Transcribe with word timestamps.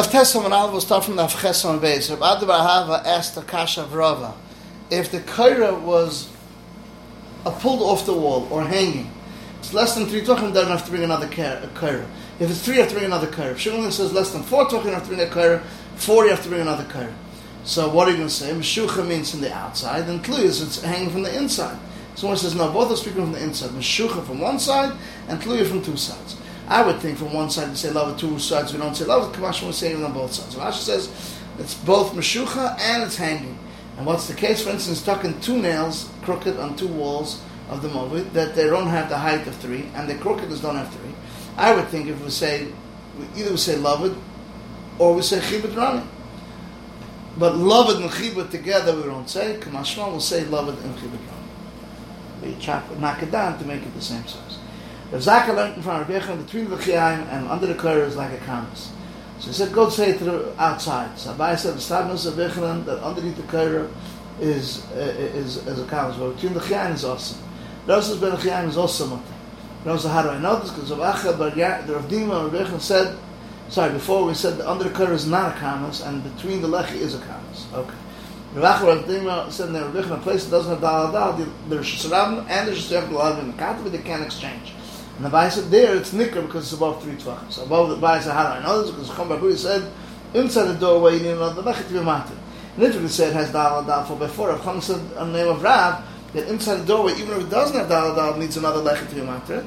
Daf 0.00 0.06
Tesam 0.06 0.46
and 0.46 0.54
Al 0.54 0.72
will 0.72 0.80
start 0.80 1.04
from 1.04 1.16
the 1.16 1.26
Cheson 1.26 1.78
base. 1.78 2.10
Rabbi 2.10 2.46
Hava 2.46 3.06
asked 3.06 3.34
the 3.34 3.42
Kasha 3.42 3.82
of 3.82 3.92
Rava 3.92 4.32
if 4.88 5.12
the 5.12 5.18
Kaira 5.18 5.78
was 5.78 6.30
uh, 7.44 7.50
pulled 7.50 7.82
off 7.82 8.06
the 8.06 8.14
wall 8.14 8.48
or 8.50 8.62
hanging. 8.62 9.10
It's 9.58 9.74
less 9.74 9.94
than 9.94 10.06
three 10.06 10.22
tefachim, 10.22 10.54
then 10.54 10.68
have 10.68 10.86
to 10.86 10.90
bring 10.90 11.04
another 11.04 11.26
Kaira. 11.26 12.06
If 12.38 12.50
it's 12.50 12.62
three, 12.62 12.76
you 12.76 12.80
have 12.80 12.88
to 12.88 12.94
bring 12.94 13.04
another 13.04 13.26
Kaira. 13.26 13.50
If 13.50 13.92
says 13.92 14.14
less 14.14 14.30
than 14.32 14.42
four 14.42 14.64
tefachim, 14.64 14.86
you 14.86 14.90
have 14.92 15.02
to 15.02 15.08
bring 15.08 15.20
a 15.20 15.30
Kaira. 15.30 15.62
Four, 15.96 16.24
you 16.24 16.30
have 16.30 16.42
to 16.44 16.48
bring 16.48 16.62
another 16.62 16.84
Kaira. 16.84 17.12
So 17.64 17.90
what 17.90 18.08
are 18.08 18.12
you 18.12 18.16
going 18.16 18.28
to 18.30 18.34
say? 18.34 18.52
Meshucha 18.52 19.06
means 19.06 19.30
from 19.30 19.42
the 19.42 19.52
outside, 19.52 20.08
and 20.08 20.24
Tluyas, 20.24 20.64
it's 20.64 20.80
hanging 20.80 21.10
from 21.10 21.24
the 21.24 21.36
inside. 21.36 21.78
Someone 22.14 22.38
says, 22.38 22.54
no, 22.54 22.72
both 22.72 22.90
are 22.90 22.96
speaking 22.96 23.20
from 23.20 23.32
the 23.32 23.42
inside. 23.42 23.68
Meshucha 23.72 24.24
from 24.24 24.40
one 24.40 24.58
side, 24.58 24.96
and 25.28 25.38
Tluya 25.42 25.66
from 25.66 25.82
two 25.82 25.98
sides. 25.98 26.38
I 26.70 26.86
would 26.86 27.00
think 27.00 27.18
from 27.18 27.32
one 27.32 27.50
side 27.50 27.68
we 27.68 27.74
say 27.74 27.90
love 27.90 28.12
with 28.12 28.20
two 28.20 28.38
sides, 28.38 28.72
we 28.72 28.78
don't 28.78 28.94
say 28.94 29.04
love 29.04 29.28
with 29.28 29.36
Kamash, 29.36 29.66
we 29.66 29.72
say 29.72 29.92
it 29.92 30.02
on 30.02 30.12
both 30.12 30.32
sides. 30.32 30.54
Rashi 30.54 30.74
says 30.74 31.36
it's 31.58 31.74
both 31.74 32.12
Meshucha 32.12 32.78
and 32.78 33.02
it's 33.02 33.16
hanging. 33.16 33.58
And 33.96 34.06
what's 34.06 34.28
the 34.28 34.34
case, 34.34 34.62
for 34.62 34.70
instance, 34.70 35.00
stuck 35.00 35.24
in 35.24 35.38
two 35.40 35.60
nails, 35.60 36.08
crooked 36.22 36.56
on 36.58 36.76
two 36.76 36.86
walls 36.86 37.42
of 37.68 37.82
the 37.82 37.88
Movid, 37.88 38.32
that 38.34 38.54
they 38.54 38.66
don't 38.66 38.86
have 38.86 39.08
the 39.08 39.18
height 39.18 39.44
of 39.48 39.56
three, 39.56 39.90
and 39.96 40.08
the 40.08 40.14
crookedness 40.14 40.60
don't 40.60 40.76
have 40.76 40.88
three. 40.94 41.12
I 41.56 41.74
would 41.74 41.88
think 41.88 42.08
if 42.08 42.22
we 42.22 42.30
say, 42.30 42.68
either 43.36 43.50
we 43.50 43.56
say 43.56 43.76
love 43.76 44.04
it 44.04 44.16
or 45.00 45.16
we 45.16 45.22
say 45.22 45.40
chibit 45.40 45.76
rani. 45.76 46.06
But 47.36 47.56
love 47.56 47.90
it 47.90 48.00
and 48.00 48.10
chibit 48.10 48.50
together 48.50 48.94
we 48.94 49.02
don't 49.02 49.28
say. 49.28 49.58
Kamashma 49.60 50.12
will 50.12 50.20
say 50.20 50.44
love 50.44 50.68
it 50.68 50.78
and 50.84 50.94
chibit 50.94 51.18
rani. 51.26 52.54
We 52.54 52.60
chop, 52.60 52.88
knock 52.98 53.24
it 53.24 53.32
down 53.32 53.58
to 53.58 53.64
make 53.64 53.82
it 53.82 53.92
the 53.92 54.00
same 54.00 54.24
size. 54.28 54.58
Rav 55.12 55.20
Zaka 55.20 55.54
learned 55.54 55.82
front 55.82 56.02
of 56.02 56.08
Rebbecha 56.08 56.44
between 56.44 56.70
the 56.70 56.76
Chiyayim 56.76 57.26
and 57.32 57.48
under 57.48 57.66
the 57.66 57.74
curve 57.74 58.08
is 58.08 58.16
like 58.16 58.32
a 58.32 58.44
canvas. 58.44 58.92
So 59.40 59.48
he 59.48 59.52
said, 59.52 59.72
go 59.72 59.88
say 59.88 60.10
it 60.10 60.20
the 60.20 60.54
outside. 60.60 61.18
So 61.18 61.32
Abaye 61.32 61.58
said, 61.58 61.74
the 61.74 61.80
sadness 61.80 62.26
of 62.26 62.34
Rebbecha 62.34 62.84
that 62.84 63.02
underneath 63.02 63.36
the 63.36 63.42
curve 63.44 63.92
is, 64.40 64.86
uh, 64.92 64.98
is, 64.98 65.66
is 65.66 65.80
a 65.80 65.86
canvas. 65.86 66.16
But 66.16 66.34
between 66.34 66.54
the 66.54 66.60
Chiyayim 66.60 66.94
is 66.94 67.04
awesome. 67.04 67.42
Rosh 67.86 68.10
ben 68.16 68.32
Chiyayim 68.36 68.68
is 68.68 68.76
also 68.76 69.06
mutter. 69.06 69.34
Rosh 69.84 70.04
how 70.04 70.22
do 70.22 70.28
I 70.28 70.38
know 70.38 70.60
this? 70.60 70.70
Because 70.70 70.92
Rav 70.92 71.16
Acha, 71.16 71.36
the 71.86 71.94
Rav 71.94 72.04
Dima, 72.04 72.44
and 72.44 72.52
Rebbecha 72.52 72.80
said, 72.80 73.18
sorry, 73.68 73.92
before 73.92 74.24
we 74.24 74.34
said 74.34 74.58
the 74.58 74.70
under 74.70 74.84
the 74.84 74.90
curve 74.90 75.10
is 75.10 75.26
not 75.26 75.56
a 75.56 75.58
canvas 75.58 76.02
and 76.02 76.22
between 76.36 76.62
the 76.62 76.68
Lechi 76.68 76.96
is 76.96 77.16
a 77.16 77.18
canvas. 77.18 77.66
Okay. 77.72 77.94
Rav 78.54 78.80
Acha, 78.80 78.86
Rav 78.86 79.04
Dima 79.06 79.50
said 79.50 79.68
in 79.68 79.72
the 79.72 79.80
Rebbecha, 79.80 80.18
a 80.18 80.18
place 80.18 80.44
that 80.44 80.50
doesn't 80.50 80.70
have 80.70 80.80
Dal 80.80 81.10
Dal, 81.10 81.48
there's 81.68 81.86
Shasarabim 81.86 82.46
and 82.48 82.68
there's 82.68 82.88
Shasarabim 82.88 83.40
in 83.40 83.46
the 83.48 83.52
Katav, 83.54 83.82
but 83.82 83.92
they 83.92 83.98
can't 83.98 84.22
exchange. 84.22 84.74
And 85.20 85.30
the 85.30 85.50
said 85.50 85.70
there 85.70 85.96
it's 85.96 86.14
nicker 86.14 86.40
because 86.40 86.64
it's 86.64 86.72
above 86.72 87.02
three 87.02 87.12
tefachim. 87.12 87.52
So 87.52 87.64
above 87.64 87.90
the 87.90 87.96
Bai 87.96 88.20
said, 88.20 88.32
how 88.32 88.54
do 88.54 88.60
I 88.60 88.62
know 88.62 88.80
this? 88.80 88.90
Because 88.90 89.08
Chum 89.14 89.28
Barburi 89.28 89.54
said, 89.54 89.92
inside 90.32 90.64
the 90.64 90.74
doorway 90.80 91.18
you 91.18 91.24
need 91.24 91.32
another 91.32 91.62
lechet 91.62 91.88
to 91.88 91.92
be 91.92 92.00
matter. 92.00 92.34
And 92.76 92.84
it 92.84 93.08
said 93.10 93.34
has 93.34 93.52
dal 93.52 93.84
dal 93.84 94.04
for 94.06 94.16
before, 94.16 94.50
if 94.52 94.62
Chum 94.62 94.80
said 94.80 94.98
on 95.18 95.32
the 95.32 95.38
name 95.38 95.48
of 95.48 95.62
Rav, 95.62 96.02
that 96.32 96.48
inside 96.48 96.76
the 96.76 96.86
doorway, 96.86 97.12
even 97.18 97.38
if 97.38 97.40
it 97.42 97.50
doesn't 97.50 97.76
have 97.76 97.90
dal 97.90 98.14
dal, 98.14 98.38
needs 98.38 98.56
another 98.56 98.80
lechet 98.80 99.10
to 99.10 99.14
be 99.14 99.20
matter. 99.20 99.66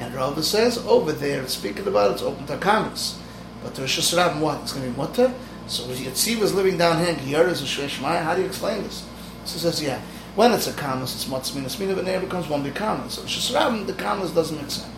And 0.00 0.14
Rava 0.14 0.42
says, 0.42 0.76
over 0.86 1.12
there, 1.12 1.46
speaking 1.48 1.86
about 1.86 2.10
it, 2.10 2.14
it's 2.14 2.22
open 2.22 2.46
to 2.46 2.58
comments. 2.58 3.18
But 3.62 3.78
Rosh 3.78 3.98
Hashanah, 3.98 4.38
what? 4.38 4.60
It's 4.62 4.72
going 4.74 4.84
to 4.84 4.90
be 4.90 4.96
mutter? 4.98 5.32
So 5.66 5.88
if 5.90 5.98
Yatziv 5.98 6.40
was 6.40 6.52
living 6.52 6.76
down 6.76 7.02
here 7.02 7.14
Giyar 7.14 7.46
as 7.48 7.62
a 7.62 7.64
Shresh 7.64 7.96
how 8.00 8.34
do 8.34 8.42
you 8.42 8.48
explain 8.48 8.82
this? 8.82 9.06
So 9.46 9.54
he 9.54 9.60
says, 9.60 9.82
yeah. 9.82 10.00
When 10.34 10.50
it's 10.50 10.66
a 10.66 10.72
kamas, 10.72 11.14
it's 11.14 11.26
matzminas 11.26 11.78
mina, 11.78 11.94
but 11.94 12.04
now 12.04 12.12
it 12.12 12.20
becomes 12.22 12.48
one 12.48 12.64
big 12.64 12.74
kamas. 12.74 13.12
So 13.12 13.22
Shasrabim, 13.22 13.86
the 13.86 13.92
kamas 13.92 14.32
doesn't 14.32 14.56
make 14.56 14.68
sense. 14.68 14.90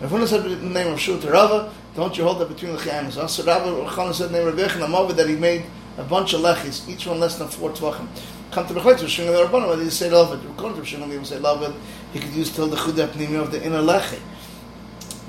If 0.00 0.10
one 0.10 0.26
said 0.26 0.42
the 0.42 0.56
name 0.56 0.92
of 0.92 0.98
Shul 0.98 1.18
Rava, 1.18 1.72
don't 1.94 2.16
you 2.18 2.24
hold 2.24 2.40
that 2.40 2.48
between 2.48 2.72
the 2.72 2.78
chayamas? 2.78 3.28
So 3.28 3.44
Rava 3.44 3.70
Chana 3.88 4.12
said 4.12 4.30
the 4.30 4.38
name 4.38 4.48
of 4.48 4.54
Rebbecha 4.54 4.80
Namova 4.80 5.14
that 5.14 5.28
he 5.28 5.36
made 5.36 5.64
a 5.96 6.02
bunch 6.02 6.32
of 6.32 6.40
lechis, 6.40 6.88
each 6.88 7.06
one 7.06 7.20
less 7.20 7.38
than 7.38 7.46
four 7.46 7.70
tefachim. 7.70 8.08
Come 8.50 8.66
to 8.66 8.74
Bechlet, 8.74 8.96
Rishon 8.96 9.26
the 9.26 9.46
Rabbanon, 9.46 9.68
whether 9.68 9.84
you 9.84 9.90
say 9.90 10.08
it, 10.08 10.12
according 10.12 10.82
to 10.82 10.82
Rishon 10.82 11.08
you 11.08 11.24
say 11.24 11.36
it, 11.36 11.74
he 12.12 12.18
could 12.18 12.32
use 12.32 12.50
till 12.50 12.66
the 12.66 12.76
chudah 12.76 13.06
pnimi 13.10 13.40
of 13.40 13.52
the 13.52 13.64
inner 13.64 13.78
lechi. 13.78 14.18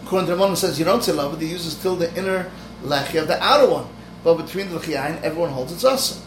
According 0.05 0.27
to 0.27 0.35
Rabbanon 0.35 0.57
says 0.57 0.79
you 0.79 0.85
don't 0.85 1.03
say 1.03 1.11
love 1.11 1.39
it, 1.39 1.45
he 1.45 1.51
uses 1.51 1.75
till 1.75 1.95
the 1.95 2.11
inner 2.17 2.49
lechi 2.81 3.21
of 3.21 3.27
the 3.27 3.39
outer 3.43 3.69
one. 3.69 3.87
But 4.23 4.37
between 4.37 4.71
the 4.71 4.79
chayayin, 4.79 5.21
everyone 5.21 5.51
holds 5.51 5.71
its 5.71 5.85
asa. 5.85 6.19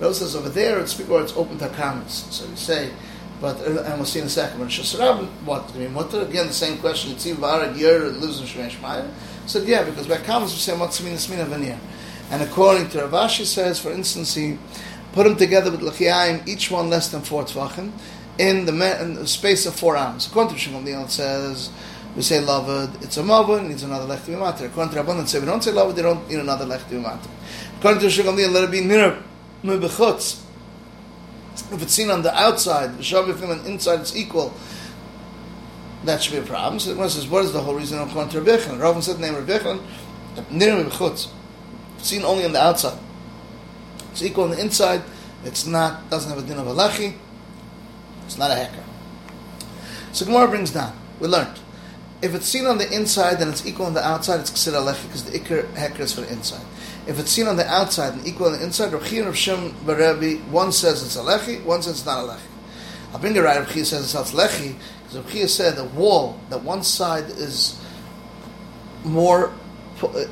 Rava 0.00 0.14
says 0.14 0.34
over 0.34 0.48
there, 0.48 0.80
it's 0.80 0.98
or 0.98 1.22
it's 1.22 1.36
open 1.36 1.58
to 1.58 1.68
kamas. 1.68 2.26
So 2.30 2.48
you 2.48 2.56
say, 2.56 2.90
but 3.40 3.56
uh, 3.60 3.82
and 3.84 3.94
we'll 3.96 4.04
see 4.04 4.20
in 4.20 4.26
a 4.26 4.28
second 4.28 4.60
when 4.60 4.68
Shasarab 4.68 5.26
what 5.44 5.70
I 5.74 5.78
mean 5.78 5.94
what 5.94 6.12
again 6.14 6.46
the 6.46 6.52
same 6.52 6.78
question 6.78 7.12
Tziv 7.12 7.36
Vara 7.36 7.74
Yer 7.76 8.08
lives 8.08 8.40
in 8.40 8.46
Shemesh 8.46 8.80
Maya 8.80 9.08
said 9.46 9.66
yeah 9.66 9.82
because 9.82 10.06
by 10.06 10.18
comments 10.18 10.52
we 10.52 10.58
say 10.58 10.76
what's 10.76 11.02
mean 11.02 11.14
smina 11.14 11.46
veneer 11.46 11.78
and 12.30 12.42
according 12.42 12.88
to 12.90 12.98
Rav 13.00 13.12
Ashi 13.12 13.44
says 13.44 13.80
for 13.80 13.90
instance 13.92 14.34
he 14.34 14.58
put 15.12 15.24
them 15.24 15.36
together 15.36 15.70
with 15.70 15.80
Lachiayim 15.80 16.46
each 16.46 16.70
one 16.70 16.90
less 16.90 17.08
than 17.08 17.22
four 17.22 17.44
tefachim 17.44 17.92
in 18.38 18.64
the, 18.66 19.26
space 19.26 19.66
of 19.66 19.74
four 19.74 19.96
arms 19.96 20.26
according 20.26 20.54
to 20.54 20.58
Shimon 20.58 21.08
says 21.08 21.70
we 22.14 22.22
say 22.22 22.42
lavud 22.42 23.02
it's 23.02 23.16
a 23.16 23.22
mavud 23.22 23.66
needs 23.66 23.82
another 23.82 24.04
lech 24.04 24.22
to 24.24 24.32
be 24.32 24.36
matter 24.36 24.66
according 24.66 24.92
to 24.92 25.02
Rabbanan 25.02 25.26
say 25.26 25.40
we 25.40 25.46
don't 25.46 25.64
say 25.64 25.72
lavud 25.72 25.94
they 25.94 26.02
don't 26.02 26.28
need 26.28 26.40
another 26.40 26.66
lech 26.66 26.84
to 26.84 26.90
be 26.90 26.98
matter 26.98 27.30
according 27.78 28.02
to 28.02 28.10
Shimon 28.10 28.36
let 28.52 28.64
it 28.64 28.70
be 28.70 28.82
mirror 28.82 29.22
mebechutz 29.62 30.44
if 31.72 31.82
it's 31.82 31.92
seen 31.92 32.10
on 32.10 32.22
the 32.22 32.36
outside, 32.36 32.96
the 32.98 33.02
Shavifim 33.02 33.50
and 33.50 33.66
inside 33.66 34.00
it's 34.00 34.16
equal, 34.16 34.54
that 36.04 36.22
should 36.22 36.32
be 36.32 36.38
a 36.38 36.42
problem. 36.42 36.80
So 36.80 36.94
the 36.94 37.08
says, 37.08 37.28
what 37.28 37.44
is 37.44 37.52
the 37.52 37.60
whole 37.60 37.74
reason 37.74 37.98
of 37.98 38.12
going 38.14 38.28
to 38.30 38.40
Rebbechen? 38.40 38.80
Rav 38.80 39.02
said 39.04 39.16
the 39.16 39.20
name 39.20 39.34
Rebbechen, 39.34 39.82
Nirim 40.50 40.84
Bechutz. 40.84 41.28
Seen 41.98 42.24
only 42.24 42.44
on 42.44 42.52
the 42.52 42.62
outside. 42.62 42.98
It's 44.12 44.22
equal 44.22 44.44
on 44.44 44.50
the 44.50 44.60
inside, 44.60 45.02
it's 45.44 45.66
not, 45.66 46.08
doesn't 46.10 46.30
have 46.30 46.42
a 46.42 46.46
din 46.46 46.58
of 46.58 46.66
a 46.66 46.74
lechi, 46.74 47.14
it's 48.24 48.38
not 48.38 48.50
a 48.50 48.54
hacker. 48.54 48.82
So 50.12 50.24
Gemara 50.24 50.48
brings 50.48 50.72
down, 50.72 50.96
we 51.20 51.28
learned, 51.28 51.60
if 52.22 52.34
it's 52.34 52.46
seen 52.46 52.66
on 52.66 52.78
the 52.78 52.90
inside, 52.92 53.36
then 53.38 53.48
it's 53.48 53.64
equal 53.64 53.86
on 53.86 53.94
the 53.94 54.04
outside, 54.04 54.40
it's 54.40 54.50
considered 54.50 54.78
a 54.78 54.80
lechi, 54.80 55.06
because 55.06 55.24
the 55.24 55.38
ikr 55.38 55.72
hacker 55.74 56.02
is 56.02 56.12
for 56.12 56.22
the 56.22 56.32
inside. 56.32 56.64
If 57.10 57.18
it's 57.18 57.32
seen 57.32 57.48
on 57.48 57.56
the 57.56 57.66
outside 57.66 58.12
and 58.12 58.24
equal 58.24 58.46
on 58.46 58.52
the 58.52 58.62
inside, 58.62 58.92
Rav 58.92 59.04
Chia 59.04 59.18
and 59.18 59.26
Rav 59.26 59.36
Shem 59.36 59.72
Barebi, 59.84 60.46
one 60.46 60.70
says 60.70 61.02
it's 61.02 61.16
a 61.16 61.18
lechi, 61.18 61.60
one 61.64 61.82
says 61.82 61.94
it's 61.94 62.06
not 62.06 62.22
a 62.22 62.28
lechi. 62.28 63.42
Right. 63.42 63.56
Rav 63.58 63.72
Chia 63.72 63.84
says 63.84 64.14
it's 64.14 64.32
lechi 64.32 64.76
because 65.02 65.16
Rav 65.16 65.32
Chia 65.32 65.48
said 65.48 65.74
the 65.74 65.86
wall 65.86 66.38
that 66.50 66.62
one 66.62 66.84
side 66.84 67.24
is 67.24 67.84
more 69.02 69.52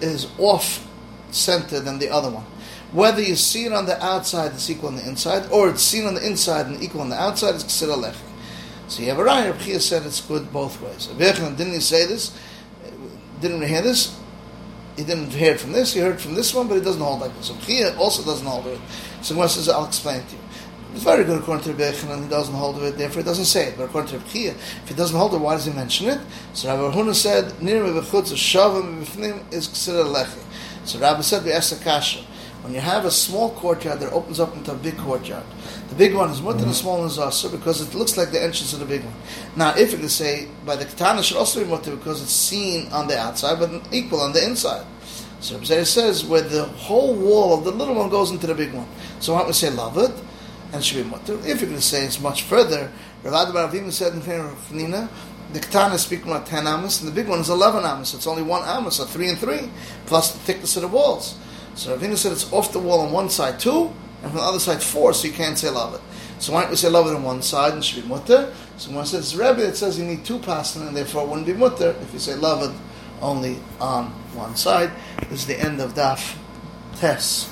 is 0.00 0.28
off 0.38 0.86
center 1.32 1.80
than 1.80 1.98
the 1.98 2.10
other 2.10 2.30
one. 2.30 2.44
Whether 2.92 3.22
you 3.22 3.34
see 3.34 3.64
it 3.64 3.72
on 3.72 3.86
the 3.86 4.00
outside, 4.00 4.52
it's 4.52 4.70
equal 4.70 4.90
on 4.90 4.96
the 4.96 5.08
inside, 5.08 5.50
or 5.50 5.70
it's 5.70 5.82
seen 5.82 6.06
on 6.06 6.14
the 6.14 6.24
inside 6.24 6.66
and 6.66 6.80
equal 6.80 7.00
on 7.00 7.08
the 7.08 7.20
outside, 7.20 7.56
it's 7.56 7.64
considered 7.64 7.96
lechi. 7.96 8.22
So 8.86 9.02
you 9.02 9.08
have 9.08 9.18
a 9.18 9.24
right. 9.24 9.50
Rav 9.50 9.60
Chia 9.60 9.80
said 9.80 10.06
it's 10.06 10.20
good 10.20 10.52
both 10.52 10.80
ways. 10.80 11.08
Didn't 11.08 11.72
he 11.72 11.80
say 11.80 12.06
this? 12.06 12.38
Didn't 13.40 13.58
we 13.58 13.66
hear 13.66 13.82
this? 13.82 14.16
He 14.98 15.04
didn't 15.04 15.31
hear 15.31 15.53
it 15.53 15.60
from 15.60 15.70
this, 15.70 15.92
he 15.94 16.00
heard 16.00 16.20
from 16.20 16.34
this 16.34 16.53
one, 16.53 16.66
but 16.66 16.75
he 16.75 16.81
doesn't 16.81 17.00
hold 17.00 17.20
like 17.20 17.34
this. 17.36 17.47
So 17.47 17.56
Chia 17.59 17.97
also 17.97 18.25
doesn't 18.25 18.47
hold 18.47 18.66
it. 18.66 18.81
So 19.22 19.34
Gemara 19.34 19.48
says, 19.48 19.69
I'll 19.69 19.86
explain 19.86 20.20
it 20.20 20.28
to 20.28 20.34
you. 20.34 20.42
It's 20.92 21.04
very 21.04 21.22
good 21.22 21.38
according 21.38 21.62
to 21.64 21.70
Rebbe 21.70 21.94
and 22.10 22.25
he 22.25 22.28
doesn't 22.28 22.54
hold 22.54 22.82
it, 22.82 22.98
therefore 22.98 23.22
he 23.22 23.25
doesn't 23.25 23.44
say 23.44 23.69
it. 23.69 23.76
But 23.76 23.84
according 23.84 24.19
to 24.19 24.26
Chia, 24.28 24.50
if 24.50 24.88
he 24.88 24.94
doesn't 24.94 25.16
hold 25.16 25.34
it, 25.34 25.38
why 25.38 25.54
does 25.54 25.66
he 25.66 25.72
mention 25.72 26.08
it? 26.08 26.20
So 26.53 26.69
Rabbi 26.69 26.97
Huna 26.97 27.14
said, 27.14 27.62
Nir 27.62 27.84
Mebechutz, 27.84 28.32
Shavim 28.32 29.04
Mebifnim 29.04 29.53
is 29.53 29.69
considered 29.69 30.06
lechi. 30.06 30.42
So 30.84 30.98
Rabbi 30.98 31.20
said, 31.20 31.44
we 31.44 31.53
asked 31.53 31.81
Akasha, 31.81 32.25
when 32.68 32.74
you 32.74 32.82
have 32.82 33.06
a 33.06 33.10
small 33.10 33.48
courtyard 33.52 33.98
that 34.00 34.12
opens 34.12 34.38
up 34.38 34.54
into 34.54 34.72
a 34.72 34.74
big 34.74 34.94
courtyard, 34.98 35.42
the 35.88 35.94
big 35.94 36.14
one 36.14 36.28
is 36.28 36.42
more 36.42 36.52
than 36.52 36.60
the 36.60 36.66
mm-hmm. 36.66 36.74
small 36.74 36.98
one 36.98 37.06
is 37.06 37.18
also 37.18 37.48
because 37.48 37.80
it 37.80 37.94
looks 37.96 38.18
like 38.18 38.30
the 38.30 38.38
entrance 38.38 38.74
of 38.74 38.80
the 38.80 38.84
big 38.84 39.02
one. 39.02 39.14
Now, 39.56 39.74
if 39.74 39.90
you 39.90 39.96
could 39.96 40.10
say 40.10 40.48
by 40.66 40.76
the 40.76 40.84
katana 40.84 41.22
should 41.22 41.38
also 41.38 41.64
be 41.64 41.70
mutter 41.70 41.96
because 41.96 42.20
it's 42.22 42.30
seen 42.30 42.92
on 42.92 43.08
the 43.08 43.18
outside 43.18 43.58
but 43.58 43.88
equal 43.90 44.20
on 44.20 44.34
the 44.34 44.44
inside. 44.44 44.84
So 45.40 45.54
Rabbi 45.54 45.82
says 45.84 46.26
where 46.26 46.42
the 46.42 46.64
whole 46.64 47.14
wall 47.14 47.56
of 47.56 47.64
the 47.64 47.70
little 47.70 47.94
one 47.94 48.10
goes 48.10 48.32
into 48.32 48.46
the 48.46 48.54
big 48.54 48.75
one. 48.75 48.87
So 49.20 49.32
why 49.32 49.38
don't 49.38 49.46
we 49.46 49.54
say 49.54 49.70
lavud 49.70 50.12
and 50.66 50.75
it 50.75 50.84
should 50.84 51.02
be 51.02 51.08
mutter? 51.08 51.38
If 51.38 51.62
you're 51.62 51.70
going 51.70 51.76
to 51.76 51.81
say 51.81 52.04
it's 52.04 52.20
much 52.20 52.43
further, 52.43 52.93
Rav 53.22 53.54
Bar 53.54 53.66
Avim 53.66 53.90
said 53.90 54.12
in 54.12 54.20
favor 54.20 54.48
of 54.48 54.72
Nina, 54.72 55.08
the 55.54 55.60
katana 55.60 55.94
is 55.94 56.02
speaking 56.02 56.26
about 56.26 56.44
ten 56.44 56.66
amos, 56.66 57.00
and 57.00 57.08
the 57.08 57.14
big 57.14 57.31
one 57.31 57.40
is 57.40 57.48
eleven 57.48 57.82
amos. 57.82 58.12
It's 58.12 58.26
only 58.26 58.43
one 58.43 58.69
amos, 58.69 58.96
so 58.96 59.06
three 59.06 59.31
and 59.31 59.38
three, 59.38 59.70
plus 60.04 60.32
the 60.32 60.38
thickness 60.40 60.76
of 60.76 60.82
the 60.82 60.88
walls. 60.88 61.38
So 61.78 61.96
Ravina 61.96 62.16
said 62.16 62.32
it's 62.32 62.52
off 62.52 62.72
the 62.72 62.80
wall 62.80 63.02
on 63.02 63.12
one 63.12 63.30
side 63.30 63.60
two, 63.60 63.94
and 64.25 64.32
from 64.32 64.40
the 64.40 64.42
other 64.42 64.58
side 64.58 64.82
four, 64.82 65.14
so 65.14 65.28
you 65.28 65.32
can't 65.32 65.56
say 65.56 65.69
lavud. 65.69 66.00
So 66.40 66.52
why 66.52 66.62
don't 66.62 66.70
we 66.70 66.76
say 66.76 66.88
lavud 66.88 67.14
on 67.14 67.22
one 67.22 67.40
side 67.40 67.72
and 67.72 67.84
should 67.84 68.02
be 68.02 68.08
mutter? 68.08 68.52
So 68.78 68.90
when 68.90 69.04
it 69.04 69.06
says 69.06 69.36
Rebbe, 69.36 69.64
it 69.64 69.76
says 69.76 69.96
you 69.96 70.04
need 70.04 70.25
two 70.25 70.40
pasan, 70.40 70.88
and 70.88 70.96
therefore 70.96 71.22
it 71.22 71.28
wouldn't 71.28 71.46
be 71.46 71.52
mutter 71.52 71.94
if 72.02 72.12
you 72.12 72.19
say 72.19 72.32
lavud 72.32 72.76
only 73.22 73.60
on 73.80 74.06
one 74.34 74.56
side. 74.56 74.90
This 75.30 75.42
is 75.42 75.46
the 75.46 75.60
end 75.60 75.80
of 75.80 75.94
Daf 75.94 76.36
Tes. 76.96 77.48